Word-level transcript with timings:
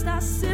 está 0.00 0.18
sendo. 0.18 0.49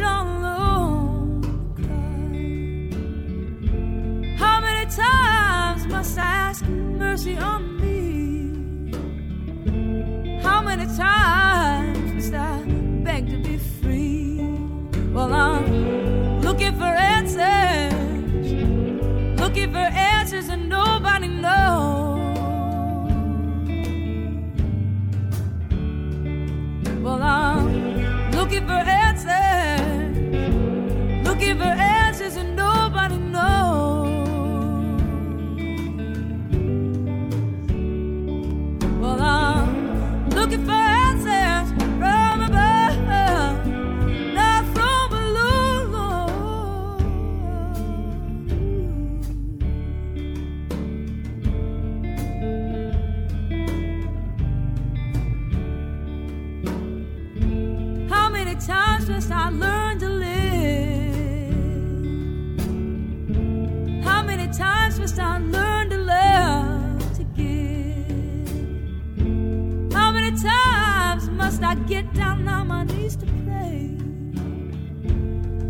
must 71.47 71.63
I 71.63 71.75
get 71.75 72.13
down 72.13 72.45
on 72.49 72.67
my 72.67 72.83
knees 72.83 73.15
to 73.15 73.25
pray? 73.45 73.95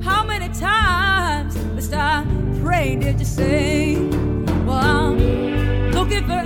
How 0.02 0.25
many 0.25 0.50
times 0.52 1.56
must 1.75 1.94
I 1.94 2.25
pray, 2.64 2.95
did 2.95 3.20
you 3.20 3.25
say? 3.25 3.95
Well, 4.66 4.72
I'm 4.72 5.92
looking 5.92 6.23
for 6.23 6.42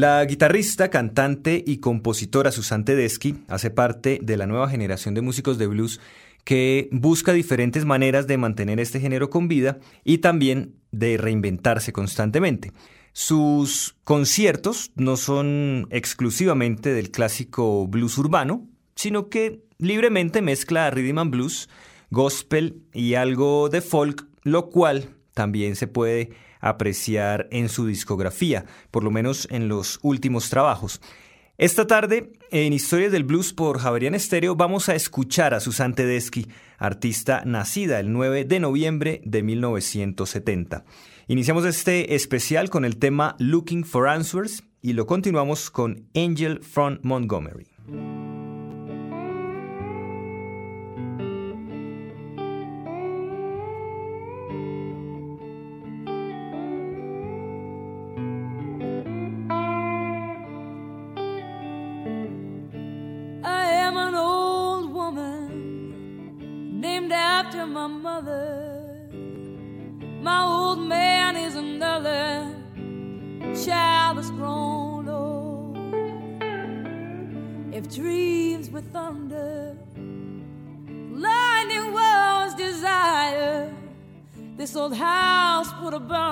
La 0.00 0.24
guitarrista, 0.24 0.88
cantante 0.88 1.62
y 1.66 1.76
compositora 1.76 2.52
Susan 2.52 2.86
Tedeschi 2.86 3.44
hace 3.48 3.68
parte 3.68 4.18
de 4.22 4.38
la 4.38 4.46
nueva 4.46 4.66
generación 4.66 5.12
de 5.12 5.20
músicos 5.20 5.58
de 5.58 5.66
blues 5.66 6.00
que 6.42 6.88
busca 6.90 7.34
diferentes 7.34 7.84
maneras 7.84 8.26
de 8.26 8.38
mantener 8.38 8.80
este 8.80 8.98
género 8.98 9.28
con 9.28 9.46
vida 9.46 9.78
y 10.02 10.16
también 10.16 10.74
de 10.90 11.18
reinventarse 11.18 11.92
constantemente. 11.92 12.72
Sus 13.12 13.94
conciertos 14.04 14.90
no 14.94 15.18
son 15.18 15.86
exclusivamente 15.90 16.94
del 16.94 17.10
clásico 17.10 17.86
blues 17.86 18.16
urbano, 18.16 18.66
sino 18.96 19.28
que 19.28 19.60
libremente 19.76 20.40
mezcla 20.40 20.90
rhythm 20.90 21.18
and 21.18 21.30
blues, 21.30 21.68
gospel 22.08 22.84
y 22.94 23.16
algo 23.16 23.68
de 23.68 23.82
folk, 23.82 24.26
lo 24.44 24.70
cual 24.70 25.10
también 25.34 25.76
se 25.76 25.88
puede 25.88 26.30
apreciar 26.60 27.48
en 27.50 27.68
su 27.68 27.86
discografía, 27.86 28.64
por 28.90 29.04
lo 29.04 29.10
menos 29.10 29.48
en 29.50 29.68
los 29.68 29.98
últimos 30.02 30.50
trabajos. 30.50 31.00
Esta 31.58 31.86
tarde, 31.86 32.32
en 32.50 32.72
Historias 32.72 33.12
del 33.12 33.24
Blues 33.24 33.52
por 33.52 33.80
Javerian 33.80 34.14
Estéreo, 34.14 34.56
vamos 34.56 34.88
a 34.88 34.94
escuchar 34.94 35.52
a 35.52 35.60
Susan 35.60 35.94
Tedeschi, 35.94 36.46
artista 36.78 37.42
nacida 37.44 38.00
el 38.00 38.12
9 38.12 38.46
de 38.46 38.60
noviembre 38.60 39.20
de 39.26 39.42
1970. 39.42 40.84
Iniciamos 41.28 41.66
este 41.66 42.14
especial 42.14 42.70
con 42.70 42.86
el 42.86 42.96
tema 42.96 43.36
Looking 43.38 43.84
for 43.84 44.08
Answers 44.08 44.64
y 44.80 44.94
lo 44.94 45.06
continuamos 45.06 45.70
con 45.70 46.08
Angel 46.14 46.60
from 46.62 46.98
Montgomery. 47.02 47.66
Way 86.08 86.29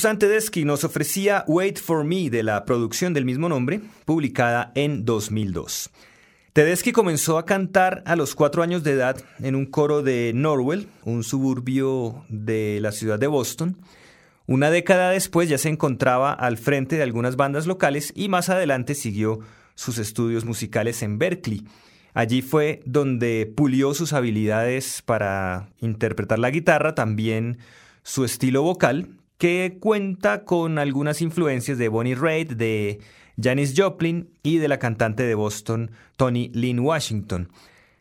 Susan 0.00 0.18
Tedeschi 0.18 0.64
nos 0.64 0.82
ofrecía 0.84 1.44
Wait 1.46 1.78
for 1.78 2.04
Me 2.04 2.30
de 2.30 2.42
la 2.42 2.64
producción 2.64 3.12
del 3.12 3.26
mismo 3.26 3.50
nombre, 3.50 3.82
publicada 4.06 4.72
en 4.74 5.04
2002. 5.04 5.90
Tedeschi 6.54 6.90
comenzó 6.90 7.36
a 7.36 7.44
cantar 7.44 8.02
a 8.06 8.16
los 8.16 8.34
cuatro 8.34 8.62
años 8.62 8.82
de 8.82 8.92
edad 8.92 9.22
en 9.40 9.54
un 9.54 9.66
coro 9.66 10.02
de 10.02 10.32
Norwell, 10.34 10.88
un 11.04 11.22
suburbio 11.22 12.24
de 12.30 12.78
la 12.80 12.92
ciudad 12.92 13.18
de 13.18 13.26
Boston, 13.26 13.76
Una 14.46 14.70
década 14.70 15.10
después 15.10 15.50
ya 15.50 15.58
se 15.58 15.68
encontraba 15.68 16.32
al 16.32 16.56
frente 16.56 16.96
de 16.96 17.02
algunas 17.02 17.36
bandas 17.36 17.66
locales 17.66 18.14
y 18.16 18.30
más 18.30 18.48
adelante 18.48 18.94
siguió 18.94 19.40
sus 19.74 19.98
estudios 19.98 20.46
musicales 20.46 21.02
en 21.02 21.18
Berkeley. 21.18 21.66
Allí 22.14 22.40
fue 22.40 22.80
donde 22.86 23.52
pulió 23.54 23.92
sus 23.92 24.14
habilidades 24.14 25.02
para 25.02 25.68
interpretar 25.78 26.38
la 26.38 26.50
guitarra, 26.50 26.94
también 26.94 27.58
su 28.02 28.24
estilo 28.24 28.62
vocal, 28.62 29.19
que 29.40 29.78
cuenta 29.80 30.44
con 30.44 30.78
algunas 30.78 31.22
influencias 31.22 31.78
de 31.78 31.88
Bonnie 31.88 32.14
Raitt, 32.14 32.52
de 32.52 33.00
Janis 33.42 33.72
Joplin 33.74 34.28
y 34.42 34.58
de 34.58 34.68
la 34.68 34.78
cantante 34.78 35.22
de 35.22 35.34
Boston 35.34 35.92
Tony 36.18 36.50
Lynn 36.52 36.80
Washington. 36.80 37.48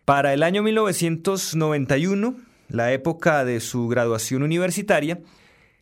Para 0.04 0.34
el 0.34 0.44
año 0.44 0.62
1991, 0.64 2.36
la 2.68 2.92
época 2.92 3.46
de 3.46 3.62
su 3.62 3.88
graduación 3.88 4.44
universitaria, 4.44 5.22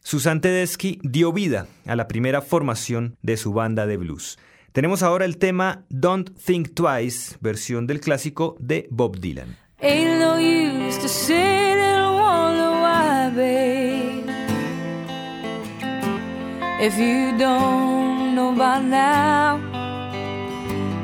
Susan 0.03 0.41
Tedeschi 0.41 0.99
dio 1.01 1.33
vida 1.33 1.65
a 1.87 1.95
la 1.95 2.07
primera 2.07 2.43
formación 2.43 3.17
de 3.23 3.35
su 3.35 3.51
banda 3.51 3.87
de 3.87 3.97
blues. 3.97 4.37
Tenemos 4.73 5.01
ahora 5.01 5.25
el 5.25 5.39
tema 5.39 5.85
Don't 5.89 6.37
Think 6.37 6.75
Twice, 6.75 7.35
versión 7.41 7.87
del 7.87 7.99
clásico 7.99 8.57
de 8.59 8.87
Bob 8.91 9.17
Dylan. 9.17 9.57
Ain't 9.81 10.19
no 10.19 10.37
use 10.37 10.99
to 10.99 11.07
sit 11.07 11.35
and. 11.35 11.97
If 16.79 16.99
you 16.99 17.35
don't 17.35 18.35
know 18.35 18.51
by 18.51 18.79
now, 18.79 19.59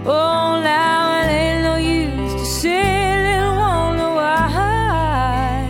oh, 0.05 0.61
now 0.61 1.23
it 1.23 1.31
ain't 1.31 1.63
no 1.63 1.77
use 1.77 2.33
to 2.35 2.45
sit 2.45 2.69
and 2.69 3.57
wonder 3.57 4.13
why. 4.13 5.65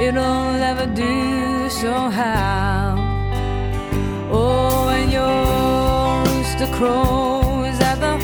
It'll 0.00 0.52
never 0.64 0.86
do 0.86 1.68
somehow. 1.68 2.96
Oh, 4.30 4.86
when 4.86 5.10
your 5.10 6.22
rooster 6.26 6.68
crows 6.78 7.80
at 7.80 7.98
the 7.98 8.14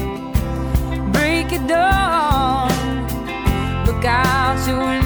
break 1.10 1.50
of 1.50 1.66
dawn, 1.66 2.70
look 3.86 4.04
out 4.04 4.68
your 4.68 4.78
window 4.86 5.05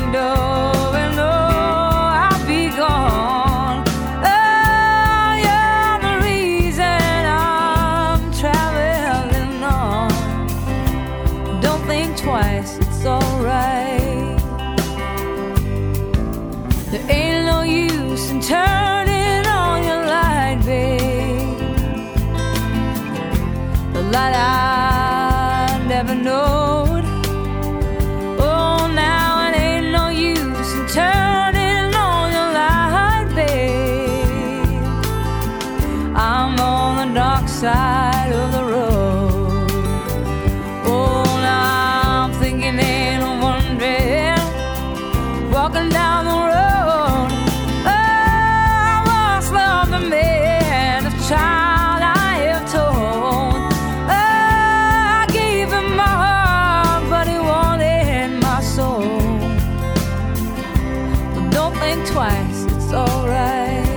think 61.94 62.07
twice, 62.07 62.64
it's 62.66 62.92
alright. 62.92 63.89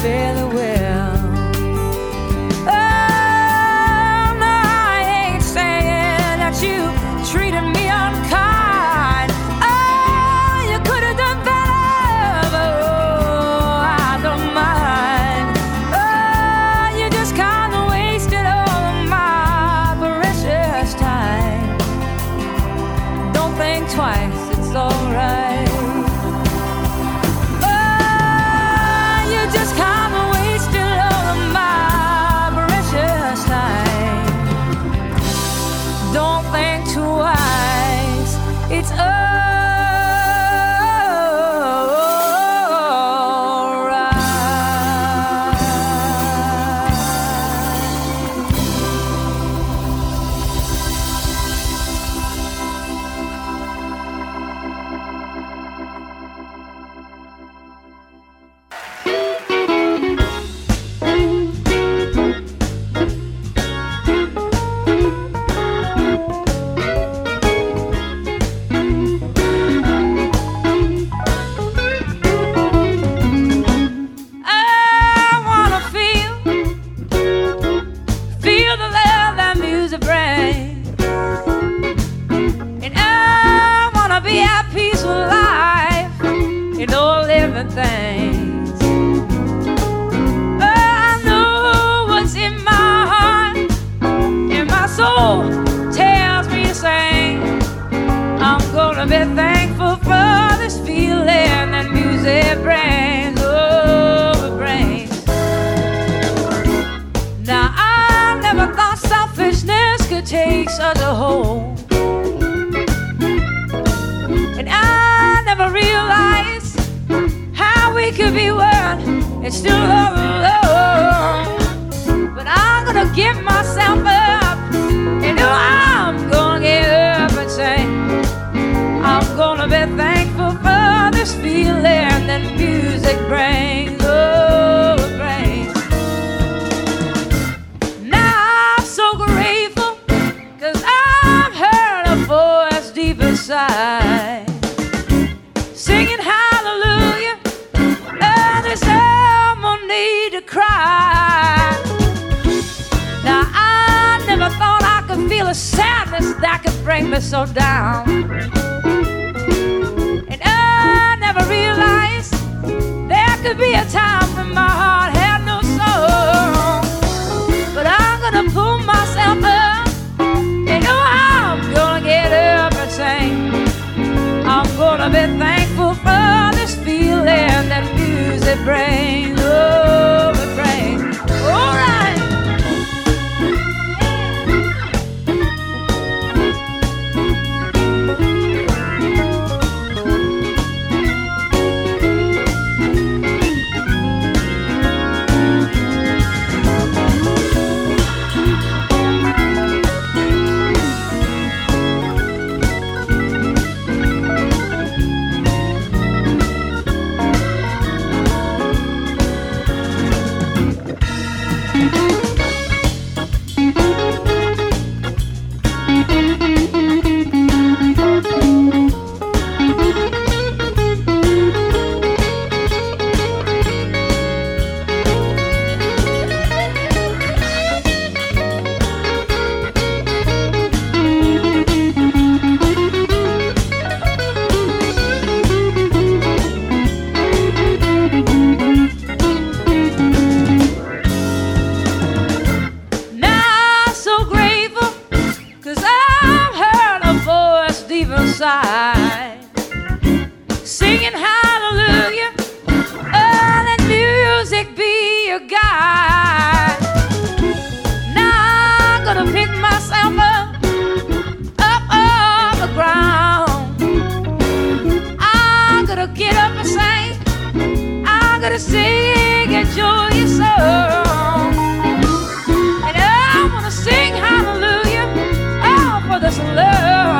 fail 0.00 0.38
away. 0.38 0.47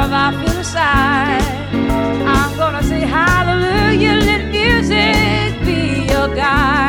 of 0.08 0.14
our 0.14 0.32
feel 0.32 0.58
aside. 0.58 1.42
I'm 2.34 2.56
gonna 2.56 2.82
say 2.82 3.00
hallelujah, 3.00 4.16
let 4.28 4.42
music 4.50 5.50
be 5.66 6.06
your 6.10 6.28
guide. 6.34 6.87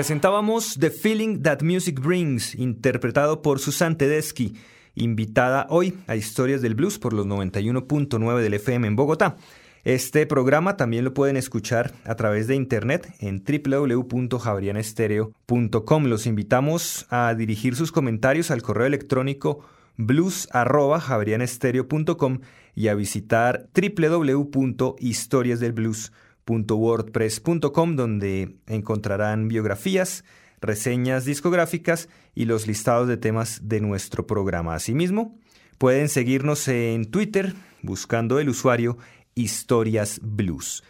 Presentábamos 0.00 0.80
The 0.80 0.88
Feeling 0.88 1.42
That 1.42 1.60
Music 1.60 2.00
Brings, 2.00 2.54
interpretado 2.54 3.42
por 3.42 3.58
Susan 3.58 3.98
Tedeschi, 3.98 4.54
invitada 4.94 5.66
hoy 5.68 5.98
a 6.06 6.16
Historias 6.16 6.62
del 6.62 6.74
Blues 6.74 6.98
por 6.98 7.12
los 7.12 7.26
91.9 7.26 8.40
del 8.40 8.54
FM 8.54 8.88
en 8.88 8.96
Bogotá. 8.96 9.36
Este 9.84 10.24
programa 10.24 10.78
también 10.78 11.04
lo 11.04 11.12
pueden 11.12 11.36
escuchar 11.36 11.92
a 12.04 12.14
través 12.14 12.46
de 12.46 12.54
internet 12.54 13.12
en 13.18 13.44
www.javarianestereo.com. 13.44 16.04
Los 16.06 16.26
invitamos 16.26 17.06
a 17.10 17.34
dirigir 17.34 17.76
sus 17.76 17.92
comentarios 17.92 18.50
al 18.50 18.62
correo 18.62 18.86
electrónico 18.86 19.66
blues.javarianestereo.com 19.98 22.40
y 22.74 22.88
a 22.88 22.94
visitar 22.94 23.68
www.historiasdelblues.com 23.74 26.29
www.historiasdelblues.wordpress.com 26.46 27.96
donde 27.96 28.56
encontrarán 28.66 29.48
biografías, 29.48 30.24
reseñas 30.60 31.24
discográficas 31.24 32.08
y 32.34 32.44
los 32.44 32.66
listados 32.66 33.08
de 33.08 33.16
temas 33.16 33.68
de 33.68 33.80
nuestro 33.80 34.26
programa. 34.26 34.74
Asimismo, 34.74 35.38
pueden 35.78 36.08
seguirnos 36.08 36.66
en 36.68 37.10
Twitter 37.10 37.54
buscando 37.82 38.38
el 38.38 38.48
usuario 38.48 38.98
Historias 39.34 40.20
Blues. 40.22 40.82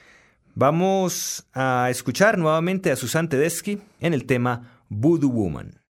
Vamos 0.54 1.46
a 1.54 1.88
escuchar 1.90 2.36
nuevamente 2.38 2.90
a 2.90 2.96
Susan 2.96 3.28
Tedeschi 3.28 3.78
en 4.00 4.14
el 4.14 4.26
tema 4.26 4.82
Voodoo 4.88 5.30
Woman. 5.30 5.80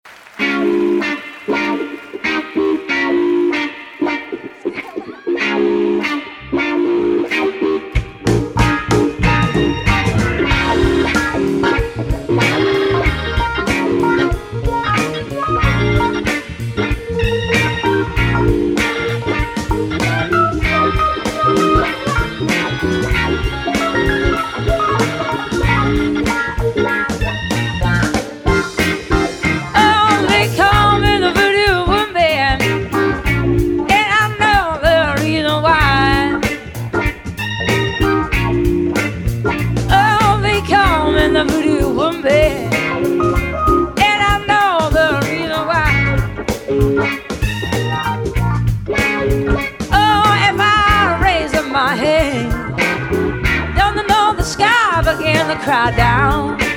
Crowd 55.62 55.94
down. 55.94 56.69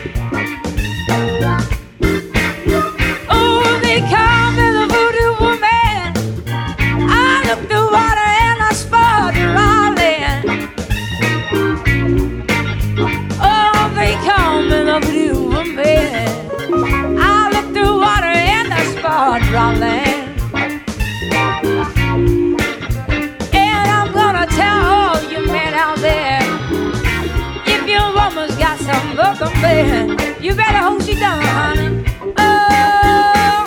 You 29.64 30.54
better 30.56 30.80
hope 30.80 31.02
she 31.04 31.16
done, 31.16 31.42
honey. 31.42 32.04
Oh, 32.38 33.64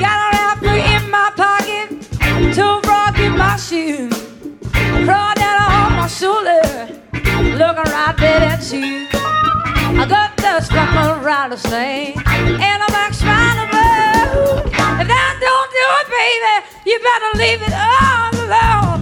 got 0.00 0.18
in 0.96 1.10
my 1.10 1.30
pocket, 1.36 1.90
two 2.52 2.80
in 3.20 3.36
my 3.38 3.56
down 5.36 5.70
on 5.70 5.92
my 5.92 6.08
shoulder, 6.08 6.60
looking 7.60 7.92
right 7.92 8.16
dead 8.18 8.42
at 8.42 8.72
you. 8.72 9.06
I 10.00 10.06
got 10.08 10.36
and 12.60 12.82
I'm 12.82 12.94
like. 12.94 13.14
If 15.00 15.08
don't 15.40 15.70
do 15.78 15.86
it, 16.00 16.06
baby, 16.18 16.54
you 16.90 16.98
better 16.98 17.30
leave 17.38 17.62
it 17.62 17.74
all 17.74 18.34
alone. 18.44 18.93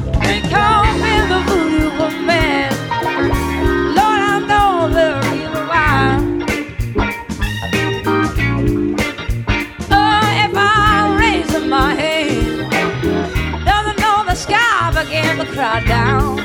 down. 15.81 16.42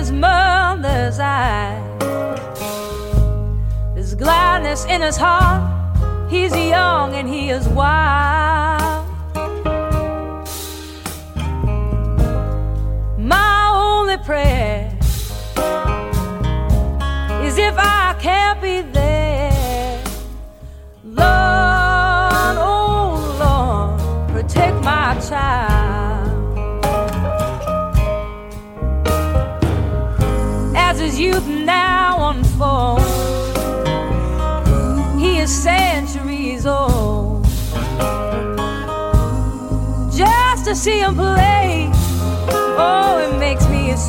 His 0.00 0.12
mother's 0.12 1.18
eyes. 1.18 1.98
There's 3.94 4.14
gladness 4.14 4.86
in 4.86 5.02
his 5.02 5.18
heart. 5.18 5.60
He's 6.30 6.56
young 6.56 7.14
and 7.14 7.28
he 7.28 7.50
is 7.50 7.68
wild. 7.68 9.06
My 13.18 13.70
only 13.74 14.16
prayer 14.24 14.79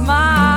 smile. 0.05 0.50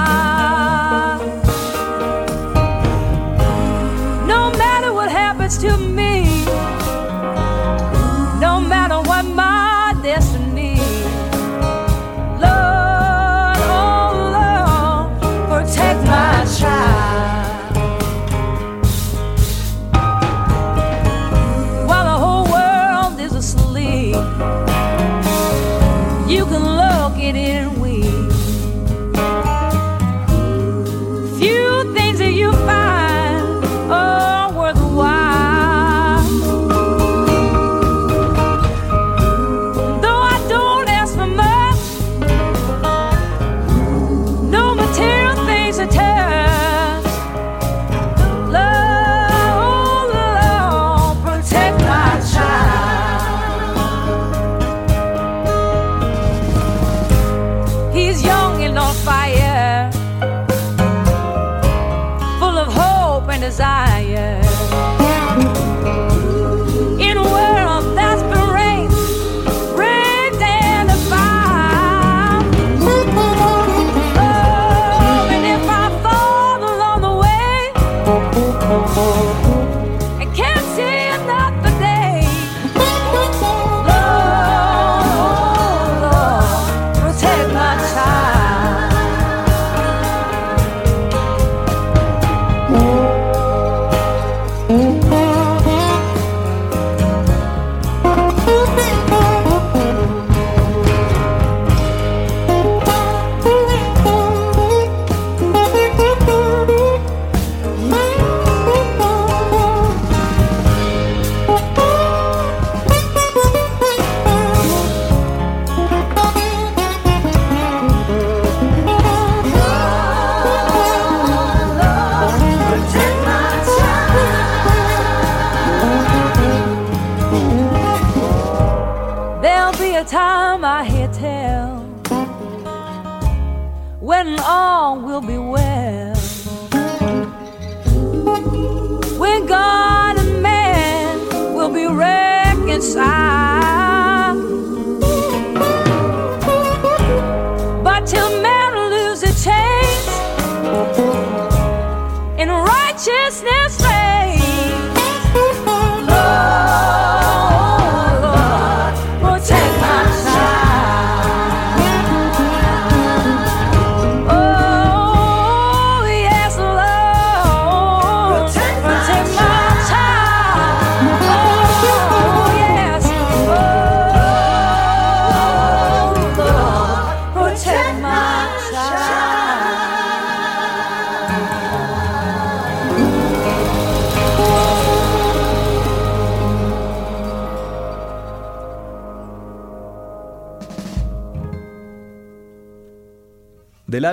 inside. 142.85 143.44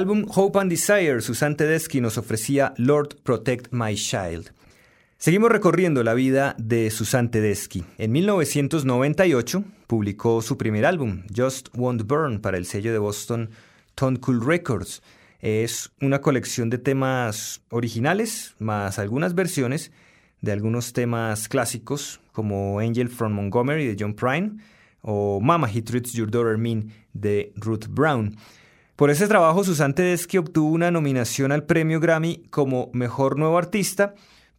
Álbum 0.01 0.25
Hope 0.33 0.57
and 0.57 0.71
Desire, 0.71 1.21
Susan 1.21 1.55
Tedeschi 1.55 2.01
nos 2.01 2.17
ofrecía 2.17 2.73
Lord 2.77 3.17
Protect 3.21 3.71
My 3.71 3.93
Child. 3.93 4.51
Seguimos 5.19 5.51
recorriendo 5.51 6.03
la 6.03 6.15
vida 6.15 6.55
de 6.57 6.89
Susan 6.89 7.29
Tedeschi. 7.29 7.83
En 7.99 8.11
1998 8.11 9.63
publicó 9.85 10.41
su 10.41 10.57
primer 10.57 10.87
álbum, 10.87 11.21
Just 11.37 11.69
Won't 11.75 12.07
Burn, 12.07 12.41
para 12.41 12.57
el 12.57 12.65
sello 12.65 12.91
de 12.91 12.97
Boston 12.97 13.51
Tone 13.93 14.19
Cool 14.19 14.43
Records. 14.43 15.03
Es 15.39 15.91
una 16.01 16.19
colección 16.19 16.71
de 16.71 16.79
temas 16.79 17.61
originales, 17.69 18.55
más 18.57 18.97
algunas 18.97 19.35
versiones 19.35 19.91
de 20.41 20.51
algunos 20.51 20.93
temas 20.93 21.47
clásicos, 21.47 22.21
como 22.31 22.79
Angel 22.79 23.07
from 23.07 23.33
Montgomery 23.33 23.85
de 23.85 23.97
John 23.99 24.15
Prine 24.15 24.53
o 25.03 25.39
Mama 25.39 25.69
He 25.71 25.83
Treats 25.83 26.13
Your 26.13 26.31
Daughter 26.31 26.57
Mean 26.57 26.91
de 27.13 27.53
Ruth 27.55 27.85
Brown. 27.87 28.35
Por 29.01 29.09
ese 29.09 29.27
trabajo, 29.27 29.63
Susan 29.63 29.95
Tedeschi 29.95 30.37
obtuvo 30.37 30.69
una 30.69 30.91
nominación 30.91 31.51
al 31.51 31.63
premio 31.63 31.99
Grammy 31.99 32.43
como 32.51 32.91
Mejor 32.93 33.35
Nuevo 33.35 33.57
Artista, 33.57 34.13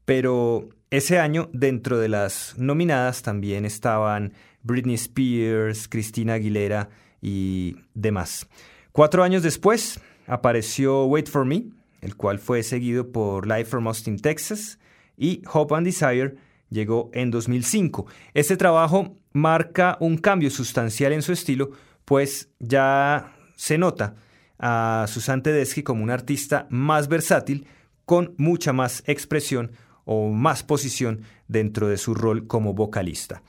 pero 0.05 0.69
ese 0.91 1.21
año 1.21 1.49
dentro 1.53 2.01
de 2.01 2.09
las 2.09 2.57
nominadas 2.59 3.23
también 3.23 3.65
estaban 3.65 4.33
Britney 4.65 4.97
Spears, 4.97 5.87
Christina 5.87 6.33
Aguilera 6.33 6.89
y 7.21 7.77
demás. 7.95 8.49
Cuatro 8.91 9.23
años 9.23 9.45
después 9.45 10.01
apareció 10.27 11.05
Wait 11.05 11.29
for 11.29 11.45
Me, 11.45 11.67
el 12.01 12.17
cual 12.17 12.41
fue 12.41 12.65
seguido 12.65 13.13
por 13.13 13.47
Live 13.47 13.67
from 13.67 13.87
Austin, 13.87 14.19
Texas, 14.19 14.81
y 15.17 15.43
Hope 15.53 15.77
and 15.77 15.87
Desire 15.87 16.35
llegó 16.69 17.11
en 17.13 17.31
2005. 17.31 18.07
Este 18.35 18.57
trabajo 18.57 19.15
marca 19.33 19.97
un 20.01 20.19
cambio 20.19 20.51
sustancial 20.51 21.13
en 21.13 21.23
su 21.23 21.31
estilo, 21.31 21.71
pues 22.05 22.49
ya 22.59 23.37
se 23.55 23.79
nota 23.79 24.17
a 24.63 25.05
Susan 25.09 25.43
Tedeschi 25.43 25.83
como 25.83 26.03
un 26.03 26.11
artista 26.11 26.67
más 26.71 27.09
versátil, 27.09 27.67
con 28.07 28.35
mucha 28.39 28.73
más 28.73 29.03
expresión 29.07 29.73
o 30.05 30.31
más 30.31 30.63
posición 30.63 31.23
dentro 31.49 31.89
de 31.89 31.99
su 31.99 32.15
rol 32.15 32.47
como 32.47 32.73
vocalista. 32.73 33.43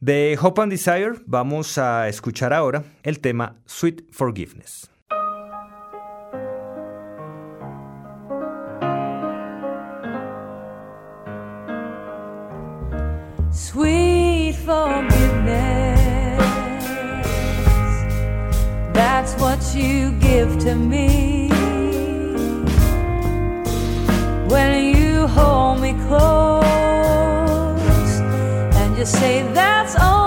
De 0.00 0.38
Hope 0.40 0.62
and 0.62 0.72
Desire 0.72 1.22
vamos 1.26 1.78
a 1.78 2.08
escuchar 2.08 2.52
ahora 2.52 2.84
el 3.02 3.20
tema. 3.20 3.56
Sweet 3.66 4.12
forgiveness, 14.52 15.81
that's 19.22 19.40
what 19.40 19.74
you 19.76 20.10
give 20.18 20.58
to 20.58 20.74
me 20.74 21.48
when 24.48 24.96
you 24.96 25.28
hold 25.28 25.80
me 25.80 25.92
close 26.08 26.64
and 28.80 28.98
you 28.98 29.06
say 29.06 29.42
that's 29.54 29.94
all. 29.94 30.21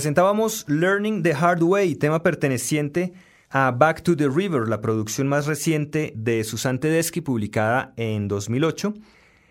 Presentábamos 0.00 0.64
Learning 0.66 1.22
the 1.22 1.34
Hard 1.34 1.62
Way, 1.62 1.96
tema 1.96 2.22
perteneciente 2.22 3.12
a 3.50 3.70
Back 3.70 4.00
to 4.00 4.16
the 4.16 4.30
River, 4.30 4.66
la 4.66 4.80
producción 4.80 5.28
más 5.28 5.44
reciente 5.44 6.14
de 6.16 6.42
Susan 6.42 6.80
Tedeschi, 6.80 7.20
publicada 7.20 7.92
en 7.98 8.26
2008, 8.26 8.94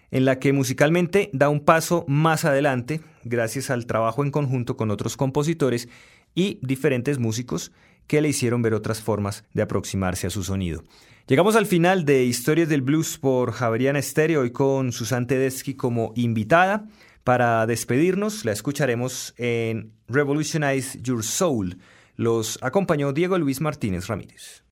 en 0.09 0.25
la 0.25 0.39
que 0.39 0.51
musicalmente 0.51 1.29
da 1.33 1.49
un 1.49 1.59
paso 1.59 2.03
más 2.07 2.45
adelante 2.45 3.01
gracias 3.23 3.69
al 3.69 3.85
trabajo 3.85 4.23
en 4.23 4.31
conjunto 4.31 4.75
con 4.75 4.89
otros 4.89 5.17
compositores 5.17 5.87
y 6.33 6.57
diferentes 6.63 7.19
músicos 7.19 7.71
que 8.07 8.19
le 8.19 8.29
hicieron 8.29 8.63
ver 8.63 8.73
otras 8.73 9.03
formas 9.03 9.43
de 9.53 9.61
aproximarse 9.61 10.25
a 10.25 10.31
su 10.31 10.43
sonido. 10.43 10.81
Llegamos 11.27 11.55
al 11.55 11.67
final 11.67 12.05
de 12.05 12.23
Historias 12.23 12.69
del 12.69 12.81
Blues 12.81 13.19
por 13.19 13.51
Javeriana 13.51 13.99
Estéreo, 13.99 14.41
hoy 14.41 14.49
con 14.49 14.93
Susan 14.93 15.27
Tedeschi 15.27 15.75
como 15.75 16.11
invitada. 16.15 16.87
Para 17.23 17.65
despedirnos, 17.67 18.45
la 18.45 18.51
escucharemos 18.51 19.33
en 19.37 19.93
Revolutionize 20.07 20.99
Your 21.01 21.23
Soul. 21.23 21.77
Los 22.15 22.59
acompañó 22.61 23.13
Diego 23.13 23.37
Luis 23.37 23.61
Martínez 23.61 24.07
Ramírez. 24.07 24.63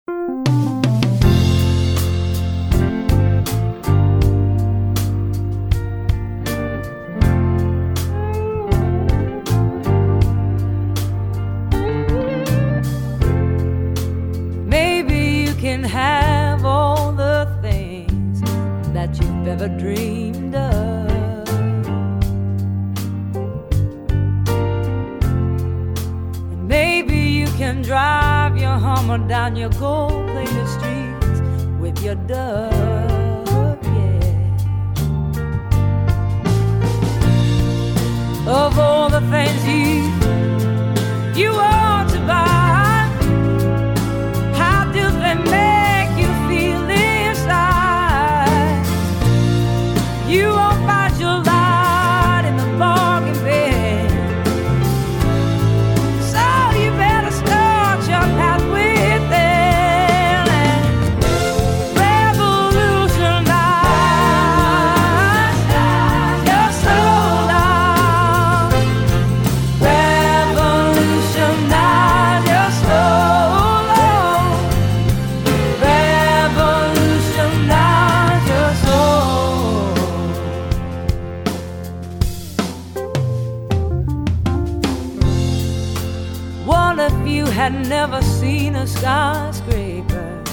if 87.08 87.28
you 87.28 87.45
had 87.45 87.74
never 87.88 88.22
seen 88.22 88.76
a 88.76 88.86
skyscraper 88.86 90.43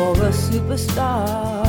or 0.00 0.12
a 0.30 0.32
superstar. 0.46 1.60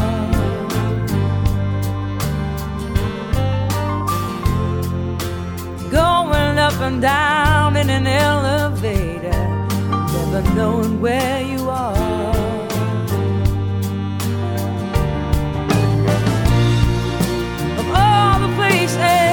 Going 5.92 6.58
up 6.68 6.78
and 6.88 7.02
down 7.02 7.76
in 7.76 7.90
an 7.90 8.08
elevator, 8.08 9.42
never 10.14 10.42
knowing 10.56 11.02
where 11.02 11.42
you 11.42 11.70
are. 11.70 11.98
Of 17.80 17.88
all 18.04 18.40
the 18.48 18.52
places. 18.56 19.31